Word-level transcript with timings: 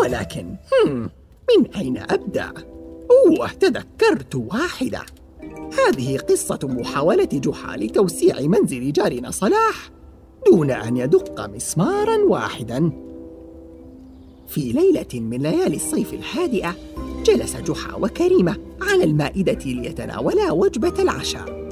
ولكن 0.00 0.56
من 1.56 1.66
أين 1.76 1.98
أبدأ؟ 1.98 2.52
أوه 3.10 3.52
تذكرت 3.52 4.34
واحدة. 4.34 5.00
هذه 5.78 6.18
قصة 6.18 6.58
محاولة 6.62 7.24
جحا 7.24 7.76
لتوسيع 7.76 8.40
منزل 8.40 8.92
جارنا 8.92 9.30
صلاح 9.30 9.90
دون 10.46 10.70
أن 10.70 10.96
يدق 10.96 11.46
مسمارا 11.46 12.16
واحدا. 12.16 12.90
في 14.48 14.60
ليلة 14.60 15.20
من 15.20 15.42
ليالي 15.42 15.76
الصيف 15.76 16.14
الهادئة 16.14 16.76
جلس 17.24 17.56
جحا 17.56 17.96
وكريمة 17.96 18.56
على 18.82 19.04
المائدة 19.04 19.64
ليتناولا 19.64 20.50
وجبة 20.52 21.02
العشاء. 21.02 21.67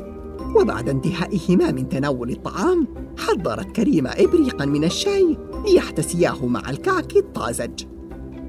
وبعد 0.54 0.88
انتهائهما 0.88 1.72
من 1.72 1.88
تناول 1.88 2.30
الطعام 2.30 2.86
حضرت 3.18 3.76
كريمة 3.76 4.10
إبريقا 4.10 4.64
من 4.64 4.84
الشاي 4.84 5.36
ليحتسياه 5.66 6.46
مع 6.46 6.70
الكعك 6.70 7.16
الطازج. 7.16 7.84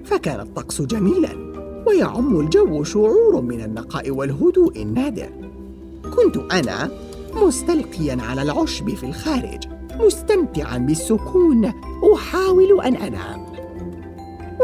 فكان 0.05 0.39
الطقس 0.39 0.81
جميلا 0.81 1.29
ويعم 1.87 2.39
الجو 2.39 2.83
شعور 2.83 3.41
من 3.41 3.61
النقاء 3.61 4.11
والهدوء 4.11 4.81
النادر. 4.81 5.29
كنت 6.15 6.53
أنا 6.53 6.91
مستلقيا 7.35 8.17
على 8.21 8.41
العشب 8.41 8.89
في 8.89 9.05
الخارج 9.05 9.63
مستمتعا 9.99 10.77
بالسكون 10.77 11.71
أحاول 12.13 12.81
أن 12.81 12.95
أنام. 12.95 13.45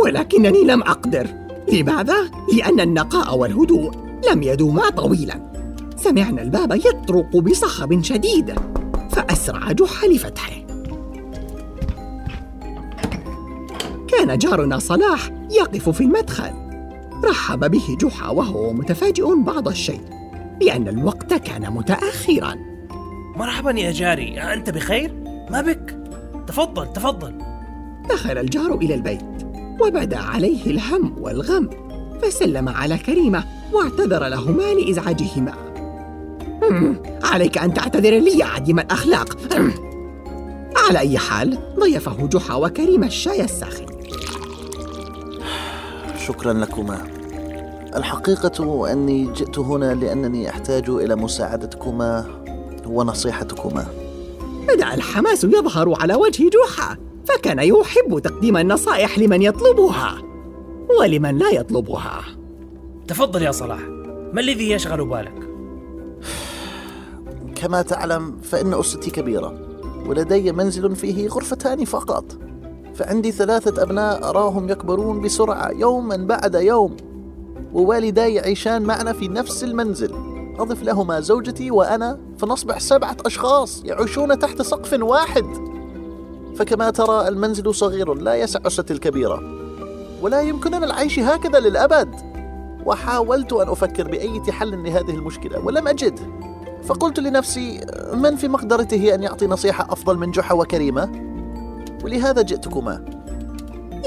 ولكنني 0.04 0.64
لم 0.64 0.82
أقدر. 0.82 1.28
لماذا؟ 1.74 2.32
لأن 2.58 2.80
النقاء 2.80 3.38
والهدوء 3.38 3.92
لم 4.32 4.44
يدوما 4.44 4.90
طويلا. 4.90 5.53
سمعنا 6.04 6.42
الباب 6.42 6.72
يطرق 6.72 7.38
بصخب 7.38 8.04
شديد 8.04 8.56
فأسرع 9.12 9.72
جحا 9.72 10.08
لفتحه. 10.08 10.54
كان 14.08 14.38
جارنا 14.38 14.80
صلاح 14.80 15.30
يقف 15.52 15.90
في 15.90 16.02
المدخل. 16.02 16.52
رحب 17.24 17.72
به 17.72 17.98
جحا 18.02 18.30
وهو 18.30 18.74
متفاجئ 18.74 19.36
بعض 19.36 19.68
الشيء 19.68 20.02
لأن 20.62 20.88
الوقت 20.88 21.34
كان 21.34 21.74
متأخرا. 21.74 22.56
مرحبا 23.36 23.72
يا 23.72 23.92
جاري 23.92 24.40
أنت 24.42 24.70
بخير؟ 24.70 25.14
ما 25.52 25.62
بك؟ 25.62 25.98
تفضل 26.48 26.94
تفضل. 26.94 27.38
دخل 28.10 28.38
الجار 28.38 28.76
إلى 28.76 28.96
البيت 28.96 29.46
وبدا 29.82 30.18
عليه 30.18 30.66
الهم 30.66 31.16
والغم 31.22 31.70
فسلم 32.22 32.70
على 32.70 32.98
كريمة 32.98 33.44
واعتذر 33.74 34.28
لهما 34.28 34.74
لإزعاجهما. 34.74 35.63
عليك 37.24 37.58
أن 37.58 37.74
تعتذر 37.74 38.20
لي 38.20 38.38
يا 38.38 38.46
عديم 38.46 38.80
الأخلاق. 38.80 39.38
على 40.76 41.00
أي 41.00 41.18
حال 41.18 41.58
ضيفه 41.80 42.28
جحا 42.28 42.56
وكريمة 42.56 43.08
الشاي 43.08 43.44
الساخن. 43.44 43.86
شكرا 46.28 46.54
لكما. 46.54 47.08
الحقيقة 47.96 48.92
أني 48.92 49.34
جئت 49.34 49.60
هنا 49.60 49.94
لأنني 49.94 50.50
أحتاج 50.50 50.90
إلى 50.90 51.16
مساعدتكما 51.16 52.26
ونصيحتكما. 52.86 53.86
بدأ 54.68 54.94
الحماس 54.94 55.44
يظهر 55.44 56.02
على 56.02 56.16
وجه 56.16 56.50
جحا 56.50 56.98
فكان 57.26 57.60
يحب 57.60 58.20
تقديم 58.20 58.58
النصائح 58.58 59.20
لمن 59.20 59.42
يطلبها 59.42 60.18
ولمن 61.00 61.38
لا 61.38 61.50
يطلبها. 61.50 62.22
تفضل 63.08 63.42
يا 63.42 63.52
صلاح. 63.52 63.80
ما 64.34 64.42
الذي 64.42 64.72
يشغل 64.72 65.06
بالك؟ 65.06 65.43
كما 67.64 67.82
تعلم 67.82 68.38
فإن 68.42 68.74
أسرتي 68.74 69.12
كبيرة 69.12 69.54
ولدي 70.08 70.52
منزل 70.52 70.96
فيه 70.96 71.28
غرفتان 71.28 71.86
فقط. 71.86 72.26
فعندي 72.96 73.32
ثلاثة 73.32 73.84
أبناء 73.84 74.30
أراهم 74.30 74.70
يكبرون 74.70 75.22
بسرعة 75.22 75.72
يوما 75.72 76.18
بعد 76.18 76.56
يوم. 76.56 76.98
ووالداي 77.74 78.34
يعيشان 78.34 78.82
معنا 78.82 79.14
في 79.14 79.28
نفس 79.28 79.64
المنزل. 79.64 80.14
أضف 80.60 80.84
لهما 80.84 81.20
زوجتي 81.20 81.72
وأنا 81.72 82.20
فنصبح 82.38 82.80
سبعة 82.80 83.18
أشخاص 83.26 83.84
يعيشون 83.86 84.40
تحت 84.40 84.62
سقف 84.62 85.02
واحد. 85.02 85.46
فكما 86.56 86.90
ترى 86.90 87.28
المنزل 87.28 87.76
صغير 87.76 88.14
لا 88.14 88.36
يسع 88.36 88.60
أسرتي 88.68 88.94
الكبيرة. 88.94 89.44
ولا 90.22 90.42
يمكننا 90.42 90.86
العيش 90.86 91.20
هكذا 91.20 91.60
للأبد. 91.60 92.16
وحاولت 92.86 93.54
أن 93.54 93.70
أفكر 93.70 94.08
بأي 94.08 94.42
حل 94.52 94.84
لهذه 94.84 95.12
المشكلة 95.12 95.66
ولم 95.66 95.88
أجد. 95.88 96.20
فقلت 96.86 97.20
لنفسي 97.20 97.82
من 98.14 98.36
في 98.36 98.48
مقدرته 98.48 99.16
أن 99.16 99.24
يعطي 99.24 99.48
نصيحة 99.48 99.94
أفضل 99.94 100.18
من 100.18 100.32
جحا 100.32 100.54
وكريمة؟ 100.54 101.12
ولهذا 102.04 102.42
جئتكما. 102.42 103.06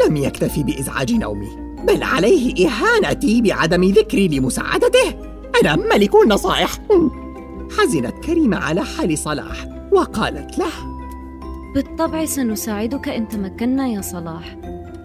لم 0.06 0.16
يكتفي 0.16 0.62
بإزعاج 0.62 1.12
نومي 1.12 1.48
بل 1.86 2.02
عليه 2.02 2.68
إهانتي 2.68 3.42
بعدم 3.42 3.84
ذكري 3.84 4.28
لمساعدته. 4.28 5.14
أنا 5.62 5.76
ملك 5.76 6.14
النصائح. 6.24 6.78
حزنت 7.78 8.14
كريمة 8.24 8.56
على 8.56 8.84
حال 8.84 9.18
صلاح 9.18 9.66
وقالت 9.92 10.58
له 10.58 10.72
بالطبع 11.74 12.24
سنساعدك 12.24 13.08
إن 13.08 13.28
تمكنا 13.28 13.88
يا 13.88 14.00
صلاح 14.00 14.56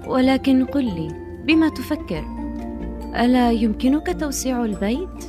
ولكن 0.08 0.66
قل 0.66 0.84
لي 0.84 1.08
بما 1.46 1.70
تفكر 1.70 2.26
ألا 3.16 3.52
يمكنك 3.52 4.20
توسيع 4.20 4.66
البيت؟ 4.66 5.24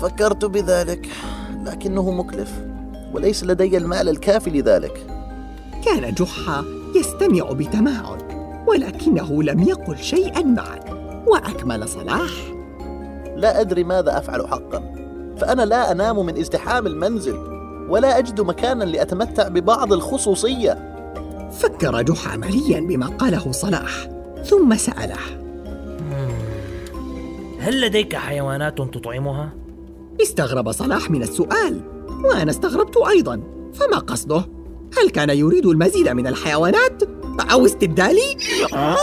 فكرت 0.00 0.44
بذلك. 0.44 1.08
لكنه 1.64 2.10
مكلف 2.10 2.52
وليس 3.12 3.44
لدي 3.44 3.76
المال 3.76 4.08
الكافي 4.08 4.50
لذلك. 4.50 5.06
كان 5.84 6.14
جحا 6.14 6.64
يستمع 6.96 7.52
بتمعن 7.52 8.18
ولكنه 8.66 9.42
لم 9.42 9.62
يقل 9.62 9.96
شيئا 9.96 10.40
بعد 10.40 10.80
وأكمل 11.26 11.88
صلاح. 11.88 12.30
لا 13.36 13.60
أدري 13.60 13.84
ماذا 13.84 14.18
أفعل 14.18 14.48
حقا 14.48 14.94
فأنا 15.38 15.62
لا 15.62 15.92
أنام 15.92 16.26
من 16.26 16.38
ازدحام 16.38 16.86
المنزل 16.86 17.36
ولا 17.88 18.18
أجد 18.18 18.40
مكانا 18.40 18.84
لأتمتع 18.84 19.48
ببعض 19.48 19.92
الخصوصية. 19.92 20.94
فكر 21.50 22.02
جحا 22.02 22.36
مليا 22.36 22.80
بما 22.80 23.06
قاله 23.06 23.52
صلاح 23.52 24.08
ثم 24.44 24.76
سأله. 24.76 25.18
هل 27.58 27.80
لديك 27.80 28.16
حيوانات 28.16 28.78
تطعمها؟ 28.78 29.63
استغرب 30.22 30.72
صلاح 30.72 31.10
من 31.10 31.22
السؤال 31.22 31.80
وأنا 32.24 32.50
استغربت 32.50 32.96
أيضا. 32.96 33.40
فما 33.74 33.98
قصده؟ 33.98 34.46
هل 34.98 35.10
كان 35.10 35.30
يريد 35.30 35.66
المزيد 35.66 36.08
من 36.08 36.26
الحيوانات؟ 36.26 37.02
أو 37.52 37.66
استبدالي؟ 37.66 38.36
أه 38.74 38.96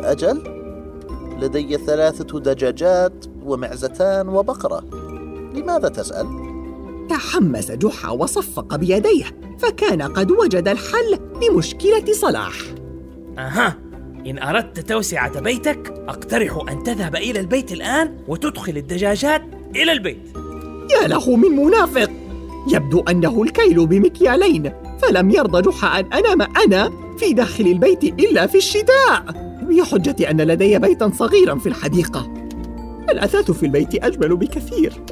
أجل؟ 0.00 0.42
لدي 1.40 1.76
ثلاثة 1.76 2.40
دجاجات 2.40 3.24
ومعزتان 3.44 4.28
وبقرة. 4.28 4.84
لماذا 5.54 5.88
تسأل؟ 5.88 6.26
تحمس 7.10 7.70
جحا 7.70 8.10
وصفق 8.10 8.76
بيديه 8.76 9.24
فكان 9.58 10.02
قد 10.02 10.30
وجد 10.30 10.68
الحل 10.68 11.18
لمشكلة 11.42 12.12
صلاح. 12.12 12.54
أها 13.38 13.78
إن 14.26 14.38
أردت 14.38 14.80
توسعة 14.80 15.40
بيتك 15.40 15.94
أقترح 16.08 16.58
أن 16.70 16.82
تذهب 16.82 17.16
إلى 17.16 17.40
البيت 17.40 17.72
الآن 17.72 18.16
وتدخل 18.28 18.76
الدجاجات 18.76 19.42
إلى 19.76 19.92
البيت. 19.92 20.36
يا 20.92 21.08
له 21.08 21.36
من 21.36 21.64
منافق! 21.64 22.10
يبدو 22.72 23.00
أنه 23.00 23.42
الكيل 23.42 23.86
بمكيالين 23.86 24.72
فلم 25.02 25.30
يرضى 25.30 25.62
جحا 25.62 26.00
أن 26.00 26.12
أنام 26.12 26.42
أنا 26.42 26.92
في 27.18 27.32
داخل 27.32 27.66
البيت 27.66 28.04
إلا 28.04 28.46
في 28.46 28.58
الشتاء. 28.58 29.24
بحجة 29.62 30.30
أن 30.30 30.40
لدي 30.40 30.78
بيتا 30.78 31.10
صغيرا 31.14 31.58
في 31.58 31.68
الحديقة. 31.68 32.34
الأثاث 33.10 33.50
في 33.50 33.66
البيت 33.66 34.04
أجمل 34.04 34.36
بكثير. 34.36 35.02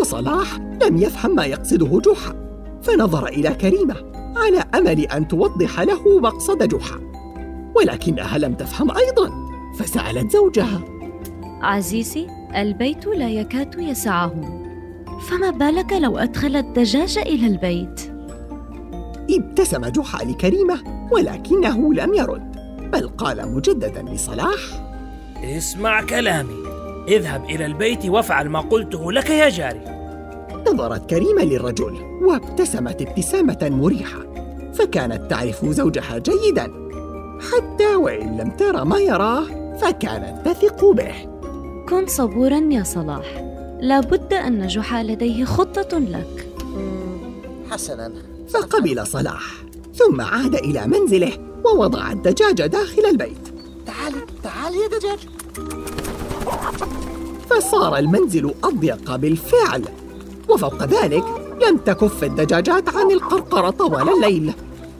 وصلاح 0.00 0.58
لم 0.58 0.96
يفهم 0.96 1.34
ما 1.34 1.44
يقصده 1.44 2.00
جحا 2.00 2.48
فنظر 2.82 3.26
إلى 3.26 3.50
كريمة 3.50 3.96
على 4.36 4.64
أمل 4.74 5.00
أن 5.00 5.28
توضح 5.28 5.80
له 5.80 6.18
مقصد 6.18 6.68
جحا. 6.68 7.08
ولكنها 7.78 8.38
لم 8.38 8.54
تفهم 8.54 8.90
أيضا 8.90 9.30
فسألت 9.78 10.32
زوجها. 10.32 10.80
عزيزي 11.62 12.26
البيت 12.56 13.06
لا 13.06 13.28
يكاد 13.28 13.74
يسعه 13.78 14.34
فما 15.28 15.50
بالك 15.50 15.92
لو 15.92 16.18
أدخل 16.18 16.56
الدجاج 16.56 17.18
إلى 17.18 17.46
البيت؟ 17.46 18.12
ابتسم 19.30 19.86
جحا 19.86 20.24
لكريمة 20.24 21.08
ولكنه 21.12 21.94
لم 21.94 22.14
يرد 22.14 22.56
بل 22.92 23.08
قال 23.08 23.54
مجددا 23.54 24.02
لصلاح 24.02 24.88
اسمع 25.44 26.02
كلامي. 26.02 26.68
اذهب 27.08 27.44
إلى 27.44 27.66
البيت 27.66 28.06
وافعل 28.06 28.48
ما 28.48 28.60
قلته 28.60 29.12
لك 29.12 29.30
يا 29.30 29.48
جاري. 29.48 29.80
نظرت 30.68 31.10
كريمة 31.10 31.42
للرجل 31.42 31.96
وابتسمت 32.22 33.02
ابتسامة 33.02 33.58
مريحة 33.62 34.18
فكانت 34.74 35.30
تعرف 35.30 35.64
زوجها 35.64 36.18
جيدا. 36.18 36.87
حتى 37.40 37.96
وإن 37.96 38.36
لم 38.36 38.50
ترى 38.50 38.84
ما 38.84 38.98
يراه 38.98 39.44
فكانت 39.80 40.48
تثق 40.48 40.84
به. 40.84 41.14
كن 41.88 42.06
صبورا 42.06 42.58
يا 42.70 42.82
صلاح. 42.82 43.44
لابد 43.80 44.32
أن 44.32 44.66
جحا 44.66 45.02
لديه 45.02 45.44
خطة 45.44 45.98
لك. 45.98 46.48
حسنا. 47.70 48.12
فقبل 48.48 49.06
صلاح 49.06 49.54
ثم 49.94 50.20
عاد 50.20 50.54
إلى 50.54 50.86
منزله 50.86 51.32
ووضع 51.64 52.12
الدجاج 52.12 52.66
داخل 52.66 53.06
البيت. 53.06 53.48
تعالي 53.86 54.16
تعالي 54.42 54.76
يا 54.76 54.88
دجاج. 54.98 55.18
فصار 57.50 57.96
المنزل 57.96 58.54
أضيق 58.64 59.16
بالفعل 59.16 59.84
وفوق 60.48 60.84
ذلك 60.84 61.24
لم 61.68 61.76
تكف 61.76 62.24
الدجاجات 62.24 62.88
عن 62.96 63.10
القرقرة 63.10 63.70
طوال 63.70 64.08
الليل 64.08 64.52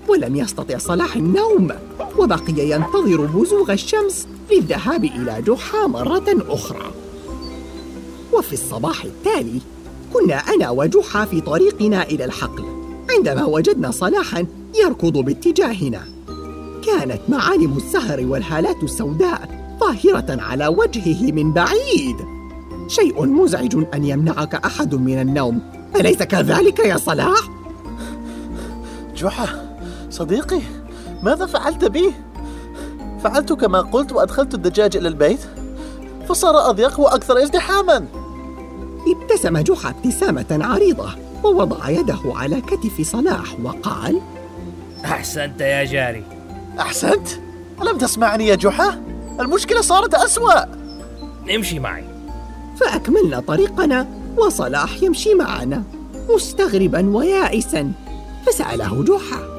ولم 0.08 0.36
يستطع 0.36 0.78
صلاح 0.78 1.16
النوم. 1.16 1.72
وبقي 2.18 2.70
ينتظر 2.70 3.26
بزوغ 3.26 3.72
الشمس 3.72 4.26
للذهاب 4.52 5.04
إلى 5.04 5.42
جحا 5.46 5.86
مرة 5.86 6.24
أخرى. 6.48 6.90
وفي 8.32 8.52
الصباح 8.52 9.04
التالي 9.04 9.60
كنا 10.12 10.34
أنا 10.34 10.70
وجحا 10.70 11.24
في 11.24 11.40
طريقنا 11.40 12.02
إلى 12.02 12.24
الحقل 12.24 12.64
عندما 13.10 13.44
وجدنا 13.44 13.90
صلاحا 13.90 14.46
يركض 14.74 15.12
باتجاهنا. 15.12 16.02
كانت 16.86 17.20
معالم 17.28 17.76
السهر 17.76 18.26
والهالات 18.26 18.82
السوداء 18.82 19.68
ظاهرة 19.80 20.42
على 20.42 20.66
وجهه 20.66 21.32
من 21.32 21.52
بعيد. 21.52 22.16
شيء 22.88 23.26
مزعج 23.26 23.84
أن 23.94 24.04
يمنعك 24.04 24.54
أحد 24.54 24.94
من 24.94 25.20
النوم. 25.20 25.60
أليس 25.96 26.22
كذلك 26.22 26.78
يا 26.78 26.96
صلاح؟ 26.96 27.50
جحا 29.16 29.76
صديقي. 30.10 30.60
ماذا 31.22 31.46
فعلت 31.46 31.84
بي؟ 31.84 32.12
فعلت 33.22 33.52
كما 33.52 33.80
قلت 33.80 34.12
وأدخلت 34.12 34.54
الدجاج 34.54 34.96
إلى 34.96 35.08
البيت 35.08 35.40
فصار 36.28 36.70
أضيق 36.70 37.00
وأكثر 37.00 37.42
ازدحاما 37.42 38.06
ابتسم 39.08 39.58
جحا 39.58 39.90
ابتسامة 39.90 40.46
عريضة 40.50 41.10
ووضع 41.44 41.88
يده 41.90 42.18
على 42.24 42.60
كتف 42.60 43.00
صلاح 43.12 43.56
وقال 43.64 44.20
أحسنت 45.04 45.60
يا 45.60 45.84
جاري 45.84 46.24
أحسنت؟ 46.80 47.28
ألم 47.82 47.98
تسمعني 47.98 48.46
يا 48.46 48.54
جحا؟ 48.54 49.02
المشكلة 49.40 49.80
صارت 49.80 50.14
أسوأ 50.14 50.64
امشي 51.56 51.78
معي 51.78 52.04
فأكملنا 52.76 53.40
طريقنا 53.40 54.06
وصلاح 54.36 55.02
يمشي 55.02 55.34
معنا 55.34 55.82
مستغربا 56.34 57.16
ويائسا 57.16 57.92
فسأله 58.46 59.04
جحا 59.04 59.57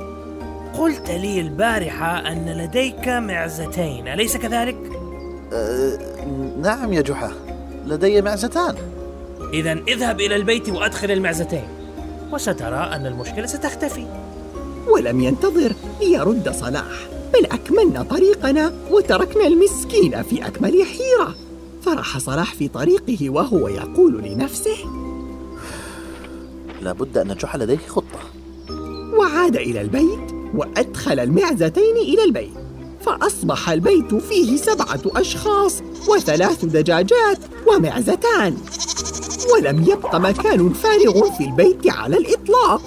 قلت 0.77 1.12
لي 1.12 1.42
البارحة 1.42 2.31
أن 2.31 2.50
لديك 2.50 3.07
معزتين 3.07 4.07
أليس 4.07 4.38
كذلك؟ 4.38 4.77
أه 5.54 6.00
نعم 6.62 6.94
يا 6.94 7.01
جحا 7.01 7.31
لدي 7.86 8.21
معزتان. 8.21 8.75
إذا 9.54 9.71
اذهب 9.71 10.21
إلى 10.21 10.36
البيت 10.36 10.69
وأدخل 10.69 11.12
المعزتين 11.12 11.68
وسترى 12.31 12.75
أن 12.75 13.06
المشكلة 13.06 13.45
ستختفي. 13.45 14.06
ولم 14.88 15.21
ينتظر 15.21 15.74
ليرد 16.01 16.50
صلاح. 16.50 17.07
بل 17.33 17.45
أكملنا 17.45 18.04
طريقنا 18.04 18.74
وتركنا 18.92 19.48
المسكين 19.48 20.22
في 20.22 20.48
أكمل 20.48 20.83
حيرة. 20.86 21.36
فرح 21.81 22.18
صلاح 22.18 22.54
في 22.54 22.68
طريقه 22.68 23.30
وهو 23.30 23.68
يقول 23.68 24.24
لنفسه 24.24 24.77
لابد 26.81 27.18
أن 27.18 27.36
جحا 27.36 27.57
لديه 27.57 27.88
خطة. 27.88 28.19
وعاد 29.19 29.56
إلى 29.56 29.81
البيت. 29.81 30.29
وأدخل 30.56 31.19
المعزتين 31.19 31.98
إلى 31.98 32.24
البيت 32.24 32.51
فأصبح 33.06 33.69
البيت 33.69 34.16
فيه 34.16 34.57
سبعة 34.57 35.01
أشخاص 35.06 35.81
وثلاث 36.07 36.66
دجاجات 36.66 37.38
ومعزتان. 37.68 38.57
ولم 39.54 39.84
يبق 39.84 40.16
مكان 40.16 40.69
فارغ 40.69 41.31
في 41.38 41.44
البيت 41.44 41.90
على 41.92 42.18
الإطلاق. 42.18 42.81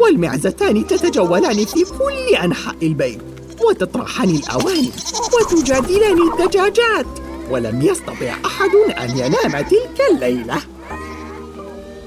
والمعزتان 0.00 0.86
تتجولان 0.86 1.64
في 1.64 1.84
كل 1.84 2.36
أنحاء 2.44 2.76
البيت 2.82 3.20
وتطرحان 3.68 4.30
الأواني 4.30 4.90
وتجادلان 5.34 6.18
الدجاجات 6.32 7.06
ولم 7.50 7.82
يستطع 7.82 8.36
أحد 8.46 8.70
أن 8.98 9.10
ينام 9.18 9.64
تلك 9.64 10.00
الليلة. 10.10 10.56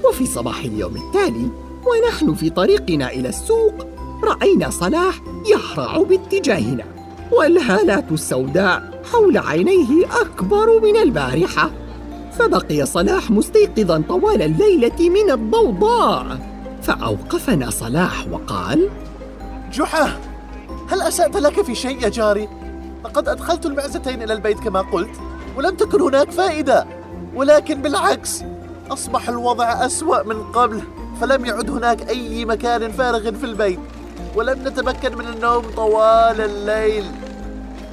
وفي 0.06 0.26
صباح 0.26 0.60
اليوم 0.64 0.96
التالي 0.96 1.50
ونحن 1.88 2.34
في 2.34 2.50
طريقنا 2.50 3.12
إلى 3.12 3.30
السوق 3.30 3.74
رأينا 4.24 4.70
صلاح 4.70 5.22
يهرع 5.46 5.98
باتجاهنا 5.98 6.84
والهالات 7.32 8.12
السوداء 8.12 9.02
حول 9.12 9.38
عينيه 9.38 10.06
أكبر 10.22 10.80
من 10.80 10.98
البارحة. 10.98 11.72
فبقي 12.40 12.86
صلاح 12.86 13.32
مستيقظا 13.32 14.04
طوال 14.10 14.42
الليلة 14.42 15.10
من 15.10 15.32
الضوضاء. 15.32 16.38
فأوقفنا 16.84 17.70
صلاح 17.70 18.26
وقال 18.32 18.90
جحا 19.74 20.20
هل 20.90 21.02
أسأت 21.02 21.38
لك 21.38 21.62
في 21.62 21.76
شيء 21.76 22.04
يا 22.04 22.10
جاري؟ 22.10 22.48
لقد 23.06 23.28
أدخلت 23.28 23.66
المعزتين 23.66 24.24
إلى 24.24 24.34
البيت 24.34 24.60
كما 24.60 24.82
قلت 24.82 25.12
ولم 25.58 25.76
تكن 25.76 26.02
هناك 26.02 26.32
فائدة. 26.32 26.88
ولكن 27.36 27.82
بالعكس 27.82 28.44
أصبح 28.92 29.30
الوضع 29.30 29.86
أسوأ 29.86 30.24
من 30.24 30.44
قبل 30.44 30.82
فلم 31.22 31.46
يعد 31.46 31.70
هناك 31.70 32.10
أي 32.10 32.46
مكان 32.46 32.92
فارغ 32.92 33.32
في 33.32 33.44
البيت. 33.44 33.80
ولم 34.36 34.68
نتمكن 34.68 35.18
من 35.18 35.28
النوم 35.28 35.64
طوال 35.76 36.42
الليل. 36.42 37.06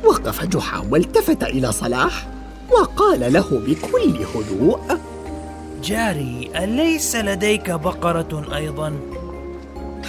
وقف 0.05 0.45
جحا 0.45 0.85
والتفت 0.91 1.43
إلى 1.43 1.73
صلاح 1.73 2.29
وقال 2.71 3.33
له 3.33 3.47
بكل 3.51 4.27
هدوء 4.35 4.81
جاري 5.83 6.51
أليس 6.57 7.17
لديك 7.17 7.71
بقرة 7.71 8.45
أيضا؟ 8.55 8.93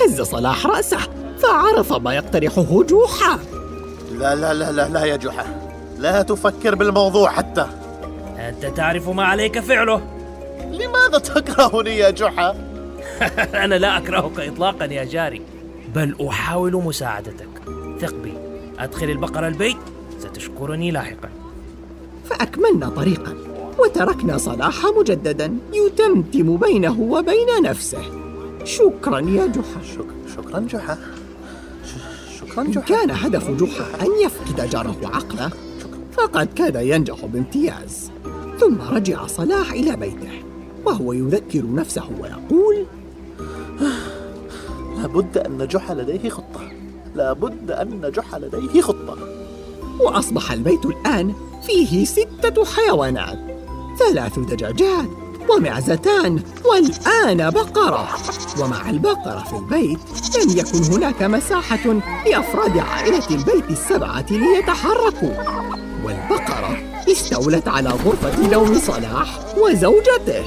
هز 0.02 0.22
صلاح 0.22 0.66
رأسه 0.66 1.00
فعرف 1.40 1.94
ما 1.94 2.14
يقترحه 2.16 2.84
جحا 2.84 3.40
لا 4.12 4.36
لا 4.36 4.54
لا 4.54 4.72
لا 4.72 4.90
لا 4.90 5.06
يا 5.06 5.16
جحا. 5.16 5.46
لا 5.98 6.22
تفكر 6.22 6.76
بالموضوع 6.76 7.32
حتى. 7.32 7.68
أنت 8.38 8.66
تعرف 8.66 9.10
ما 9.10 9.24
عليك 9.24 9.60
فعله. 9.60 10.02
لماذا 10.72 11.18
تكرهني 11.18 11.98
يا 11.98 12.10
جحا؟ 12.10 12.56
أنا 13.64 13.76
لا 13.76 13.98
أكرهك 13.98 14.40
إطلاقا 14.40 14.86
يا 14.86 15.04
جاري. 15.04 15.42
بل 15.96 16.16
أحاول 16.28 16.74
مساعدتك. 16.74 17.50
ثق 18.02 18.16
بي. 18.24 18.34
أدخل 18.80 19.10
البقرة 19.10 19.48
البيت. 19.48 19.78
ستشكرني 20.20 20.92
لاحقا. 20.92 21.30
فأكملنا 22.30 22.90
طريقا. 22.90 23.38
وتركنا 23.80 24.38
صلاح 24.38 24.86
مجددا. 25.00 25.58
يتمتم 25.74 26.58
بينه 26.58 27.02
وبين 27.02 27.48
نفسه. 27.64 28.02
شكرا 28.64 29.20
يا 29.20 29.46
جحا. 29.46 29.82
شك 29.96 30.36
شكرا 30.36 30.60
جحا. 30.60 30.98
شكرا 32.40 32.62
إن 32.62 32.72
جحا. 32.72 32.86
كان 32.86 33.12
هدف 33.12 33.50
جحا 33.50 34.06
أن 34.06 34.12
يفقد 34.26 34.70
جاره 34.70 34.98
عقله 35.04 35.52
فقد 36.12 36.48
كاد 36.56 36.76
ينجح 36.76 37.26
بامتياز. 37.26 38.12
ثم 38.60 38.82
رجع 38.82 39.28
صلاح 39.28 39.72
إلى 39.72 39.96
بيته 39.96 40.44
وهو 40.86 41.14
يذكر 41.14 41.64
نفسه 41.74 42.10
ويقول 42.20 42.69
لابد 45.02 45.38
أن 45.38 45.68
جحا 45.68 45.94
لديه 45.94 46.30
خطة. 46.30 46.72
لابد 47.16 47.72
أن 47.72 48.12
جحا 48.16 48.40
لديه 48.40 48.82
خطة. 48.82 49.18
وأصبح 50.00 50.52
البيت 50.52 50.86
الآن 50.86 51.34
فيه 51.64 52.06
ستة 52.06 52.66
حيوانات 52.66 53.40
ثلاث 54.00 54.40
دجاجات 54.40 55.06
ومعزتان 55.50 56.40
والآن 56.66 57.50
بقرة. 57.50 58.08
ومع 58.62 58.90
البقرة 58.90 59.44
في 59.44 59.56
البيت 59.56 60.00
لم 60.38 60.58
يكن 60.58 60.94
هناك 60.94 61.24
مساحة 61.24 62.00
لأفراد 62.26 62.78
عائلة 62.78 63.28
البيت 63.32 63.70
السبعة 63.70 64.26
ليتحركوا. 64.32 65.34
والبقرة 66.06 66.78
استولت 67.12 67.68
على 67.68 67.90
غرفة 67.90 68.50
نوم 68.50 68.76
صلاح 68.76 69.40
وزوجته. 69.58 70.44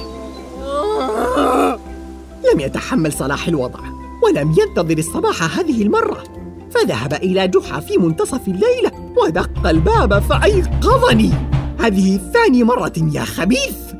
لم 2.53 2.59
يتحمل 2.59 3.13
صلاح 3.13 3.47
الوضع. 3.47 3.79
ولم 4.23 4.55
ينتظر 4.59 4.97
الصباح 4.97 5.59
هذه 5.59 5.81
المرة. 5.81 6.23
فذهب 6.71 7.13
إلى 7.13 7.47
جحا 7.47 7.79
في 7.79 7.97
منتصف 7.97 8.47
الليلة 8.47 8.91
ودق 9.17 9.67
الباب 9.67 10.19
فأيقظني. 10.19 11.31
هذه 11.79 12.19
ثاني 12.33 12.63
مرة 12.63 12.93
يا 13.11 13.21
خبيث. 13.21 13.93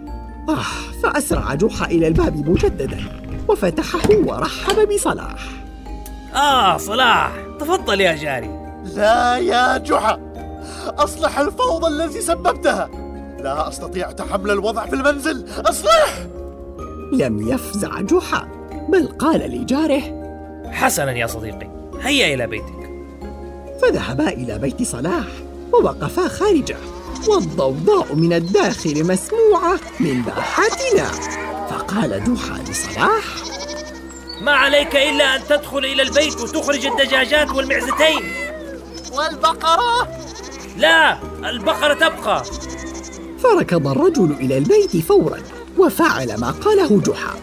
آه 0.49 0.65
فأسرع 1.03 1.53
جحا 1.53 1.85
إلى 1.85 2.07
الباب 2.07 2.49
مجددا 2.49 2.99
وفتحه 3.47 4.09
ورحب 4.25 4.89
بصلاح. 4.93 5.39
آه 6.35 6.77
صلاح 6.77 7.31
تفضل 7.59 8.01
يا 8.01 8.15
جاري. 8.15 8.63
لا 8.95 9.37
يا 9.37 9.77
جحا 9.77 10.19
أصلح 10.97 11.39
الفوضى 11.39 11.87
التي 11.87 12.21
سببتها. 12.21 12.89
لا 13.39 13.69
أستطيع 13.69 14.11
تحمل 14.11 14.51
الوضع 14.51 14.85
في 14.85 14.95
المنزل 14.95 15.45
أصلح! 15.69 16.27
لم 17.11 17.49
يفزع 17.49 18.01
جحا. 18.01 18.47
بل 18.89 19.07
قال 19.07 19.39
لجاره 19.39 20.01
حسنا 20.71 21.11
يا 21.11 21.27
صديقي 21.27 21.69
هيا 22.01 22.33
إلى 22.33 22.47
بيتك. 22.47 22.89
فذهبا 23.81 24.29
إلى 24.29 24.57
بيت 24.57 24.83
صلاح 24.83 25.27
ووقفا 25.73 26.27
خارجه 26.27 26.77
والضوضاء 27.27 28.15
من 28.15 28.33
الداخل 28.33 29.07
مسموعة 29.07 29.79
من 29.99 30.21
باحتنا. 30.21 31.05
فقال 31.69 32.09
جحا 32.23 32.63
لصلاح 32.69 33.23
ما 34.41 34.51
عليك 34.51 34.95
إلا 34.95 35.35
أن 35.35 35.41
تدخل 35.49 35.77
إلى 35.77 36.01
البيت 36.01 36.41
وتخرج 36.41 36.85
الدجاجات 36.85 37.51
والمعزتين. 37.51 38.23
والبقرة؟ 39.17 40.07
لا 40.77 41.17
البقرة 41.49 41.93
تبقى. 41.93 42.43
فركض 43.39 43.87
الرجل 43.87 44.35
إلى 44.39 44.57
البيت 44.57 44.97
فورا 44.97 45.39
وفعل 45.77 46.39
ما 46.39 46.51
قاله 46.51 47.01
جحا 47.01 47.33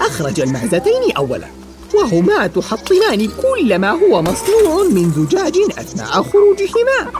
أخرج 0.00 0.40
المعزتين 0.40 1.12
أولا 1.16 1.46
وهما 1.94 2.46
تحطمان 2.46 3.28
كل 3.28 3.78
ما 3.78 3.90
هو 3.90 4.22
مصنوع 4.22 4.84
من 4.92 5.10
زجاج 5.10 5.54
أثناء 5.78 6.22
خروجهما. 6.22 7.12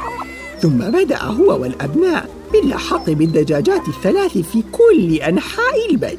ثم 0.61 0.78
بدأ 0.78 1.23
هو 1.23 1.62
والأبناء 1.62 2.28
باللحاق 2.52 3.11
بالدجاجات 3.11 3.88
الثلاث 3.88 4.38
في 4.38 4.62
كل 4.73 5.14
أنحاء 5.14 5.90
البيت. 5.90 6.18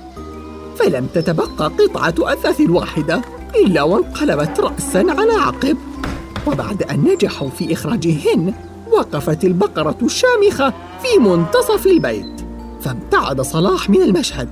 فلم 0.79 1.07
تتبقى 1.13 1.71
قطعة 1.79 2.33
أثاث 2.33 2.61
واحدة 2.69 3.21
إلا 3.55 3.83
وانقلبت 3.83 4.59
رأسا 4.59 5.05
على 5.09 5.33
عقب. 5.33 5.77
وبعد 6.47 6.83
أن 6.83 7.03
نجحوا 7.03 7.49
في 7.49 7.73
إخراجهن 7.73 8.53
وقفت 8.91 9.43
البقرة 9.43 9.97
الشامخة 10.01 10.73
في 11.03 11.19
منتصف 11.19 11.85
البيت. 11.85 12.41
فابتعد 12.81 13.41
صلاح 13.41 13.89
من 13.89 14.01
المشهد. 14.01 14.49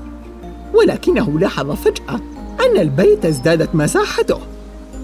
ولكنه 0.73 1.39
لاحظ 1.39 1.71
فجأة 1.71 2.19
أن 2.65 2.77
البيت 2.77 3.25
ازدادت 3.25 3.75
مساحته 3.75 4.39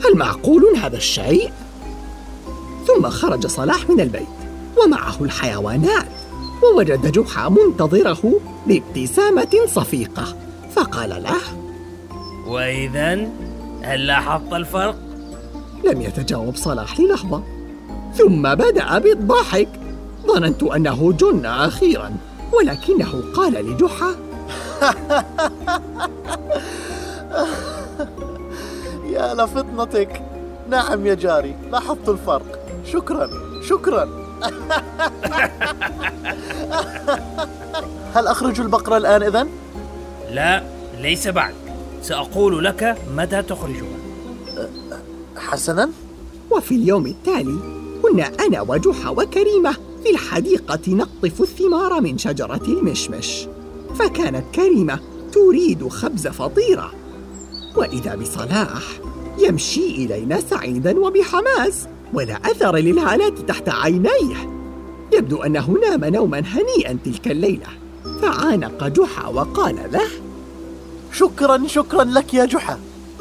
هل 0.06 0.18
معقول 0.18 0.64
هذا 0.84 0.98
الشيء؟ 0.98 1.52
ثم 2.88 3.10
خرج 3.10 3.48
صلاح 3.48 3.90
من 3.90 4.02
البيت 4.02 4.28
ومعه 4.84 5.16
الحيوانات 5.22 6.08
ووجد 6.64 7.12
جحا 7.12 7.50
منتظره 7.50 8.40
بابتسامة 8.68 9.58
صفيقة 9.68 10.36
فقال 10.76 11.10
له 11.10 11.36
وإذا 12.48 13.28
هل 13.82 14.08
لاحظت 14.08 14.54
الفرق؟ 14.54 14.96
لم 15.84 16.02
يتجاوب 16.02 16.56
صلاح 16.56 17.00
للحظة 17.00 17.44
ثم 18.18 18.42
بدأ 18.56 19.00
بالضحك 19.00 19.70
ظننت 20.28 20.64
أنه 20.64 21.12
جن 21.12 21.46
أخيرا 21.46 22.12
ولكنه 22.54 23.24
قال 23.34 23.54
لجحا 23.54 24.16
يا 29.06 29.34
لفطنتك. 29.34 30.22
نعم 30.70 31.06
يا 31.06 31.14
جاري 31.14 31.56
لاحظت 31.72 32.10
الفرق. 32.10 32.60
شكرا 32.86 33.30
شكرا. 33.62 34.10
هل 38.14 38.28
أخرج 38.28 38.60
البقرة 38.60 38.98
الآن 38.98 39.24
إذن؟ 39.24 39.50
لا 40.32 40.64
ليس 41.02 41.28
بعد. 41.28 41.54
سأقول 42.02 42.66
لك 42.66 42.98
متى 43.16 43.42
تخرجها. 43.42 43.98
حسنا. 45.38 45.90
وفي 46.52 46.76
اليوم 46.76 47.08
التالي 47.08 47.58
كنا 48.02 48.32
أنا 48.48 48.62
وجحا 48.62 49.10
وكريمة 49.10 49.74
في 50.04 50.10
الحديقة 50.10 50.82
نقطف 50.88 51.42
الثمار 51.42 52.02
من 52.02 52.18
شجرة 52.18 52.64
المشمش. 52.68 53.48
فكانت 53.96 54.56
كريمة 54.56 55.00
تريد 55.32 55.88
خبز 55.88 56.28
فطيرة. 56.28 56.92
وإذا 57.76 58.16
بصلاح 58.16 58.84
يمشي 59.38 59.88
إلينا 59.88 60.40
سعيدا 60.50 61.00
وبحماس 61.00 61.88
ولا 62.14 62.36
أثر 62.36 62.76
للهالات 62.76 63.40
تحت 63.40 63.70
عينيه. 63.70 64.54
يبدو 65.14 65.44
أنه 65.44 65.78
نام 65.82 66.06
نوما 66.06 66.40
هنيئا 66.40 66.98
تلك 67.06 67.28
الليلة. 67.28 67.68
فعانق 68.22 68.88
جحا 68.88 69.28
وقال 69.28 69.76
له 69.92 70.10
شكرا 71.12 71.68
شكرا 71.68 72.04
لك 72.04 72.34
يا 72.34 72.46
جحا. 72.46 72.80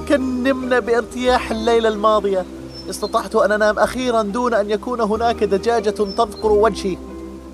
كن 0.09 0.43
نمنا 0.43 0.79
بارتياح 0.79 1.50
الليلة 1.50 1.88
الماضية. 1.88 2.45
استطعت 2.91 3.37
أن 3.37 3.52
أنام 3.52 3.79
أخيرا 3.79 4.23
دون 4.23 4.55
أن 4.55 4.71
يكون 4.71 5.00
هناك 5.00 5.45
دجاجة 5.45 5.91
تذكر 5.91 6.52
وجهي. 6.52 6.97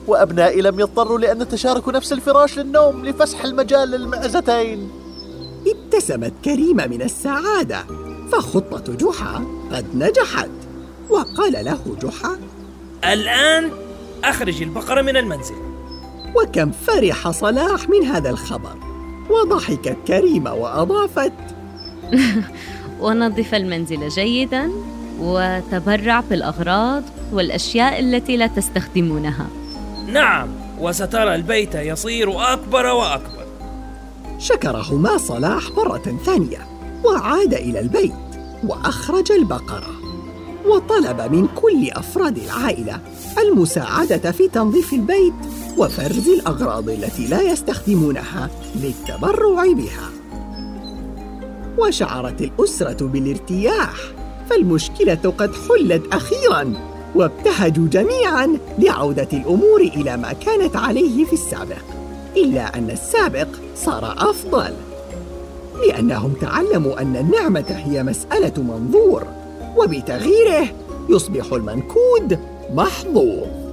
وأبنائي 0.09 0.61
لم 0.61 0.81
يضطروا 0.81 1.19
لأن 1.19 1.39
نتشارك 1.39 1.89
نفس 1.89 2.13
الفراش 2.13 2.59
للنوم 2.59 3.07
لفسح 3.07 3.45
المجال 3.45 3.91
للمعزتين 3.91 4.91
ابتسمت 5.67 6.33
كريمة 6.45 6.87
من 6.87 7.03
السعادة 7.03 7.85
فخطة 8.33 8.95
جحا 8.95 9.45
قد 9.73 9.87
نجحت 9.95 10.51
وقال 11.11 11.53
له 11.53 11.97
جحا 12.03 12.39
الآن 13.05 13.71
أخرج 14.25 14.63
البقرة 14.63 15.03
من 15.03 15.17
المنزل. 15.17 15.55
وكم 16.37 16.71
فرح 16.71 17.31
صلاح 17.31 17.89
من 17.89 18.05
هذا 18.05 18.31
الخبر 18.31 18.77
وضحكت 19.31 19.97
كريمة 20.07 20.55
وأضافت 20.55 21.33
ونظف 23.01 23.55
المنزل 23.55 24.09
جيدا 24.09 24.71
وتبرع 25.21 26.21
بالأغراض 26.21 27.03
والأشياء 27.33 28.01
التي 28.01 28.37
لا 28.37 28.47
تستخدمونها. 28.47 29.47
نعم 30.09 30.49
وسترى 30.81 31.35
البيت 31.35 31.75
يصير 31.75 32.53
أكبر 32.53 32.87
وأكبر. 32.87 33.47
شكرهما 34.39 35.19
صلاح 35.19 35.71
مرة 35.77 36.17
ثانية 36.25 36.67
وعاد 37.05 37.55
إلى 37.55 37.81
البيت 37.81 38.15
وأخرج 38.65 39.33
البقرة 39.33 39.91
وطلب 40.67 41.33
من 41.33 41.47
كل 41.47 41.91
أفراد 41.91 42.39
العائلة 42.39 43.01
المساعدة 43.39 44.33
في 44.33 44.49
تنظيف 44.49 44.93
البيت 44.93 45.35
وفرز 45.79 46.29
الأغراض 46.29 46.89
التي 46.89 47.27
لا 47.27 47.43
يستخدمونها 47.43 48.51
للتبرع 48.75 49.65
بها. 49.73 50.11
وشعرت 51.79 52.41
الأسرة 52.41 53.07
بالارتياح 53.07 53.95
فالمشكلة 54.51 55.33
قد 55.39 55.53
حلت 55.69 56.03
أخيراً. 56.13 56.98
وابتهجوا 57.15 57.89
جميعاً 57.89 58.59
لعودة 58.79 59.29
الأمور 59.33 59.81
إلى 59.81 60.17
ما 60.17 60.33
كانت 60.33 60.77
عليه 60.77 61.25
في 61.25 61.33
السابق 61.33 61.83
إلا 62.37 62.79
أن 62.79 62.91
السابق 62.91 63.49
صار 63.77 64.15
أفضل 64.19 64.73
لأنهم 65.87 66.33
تعلموا 66.33 67.01
أن 67.01 67.17
النعمة 67.17 67.65
هي 67.69 68.03
مسألة 68.03 68.63
منظور 68.63 69.23
وبتغييره 69.77 70.67
يصبح 71.09 71.53
المنكود 71.53 72.39
محظوظ. 72.75 73.68